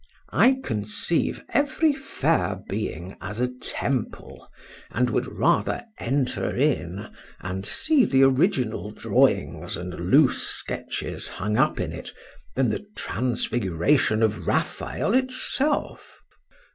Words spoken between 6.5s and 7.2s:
in,